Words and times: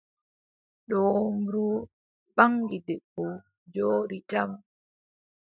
Doombru 0.89 1.63
ɓaŋgi 2.35 2.77
debbo, 2.85 3.23
jooɗi 3.73 4.17
jam. 4.29 4.51